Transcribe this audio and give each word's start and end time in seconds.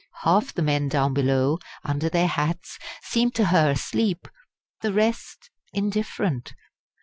Half 0.23 0.55
the 0.55 0.63
men 0.63 0.89
down 0.89 1.13
below, 1.13 1.59
under 1.83 2.09
their 2.09 2.25
hats, 2.25 2.79
seemed 3.03 3.35
to 3.35 3.45
her 3.53 3.69
asleep; 3.69 4.27
the 4.81 4.91
rest 4.93 5.51
indifferent. 5.73 6.55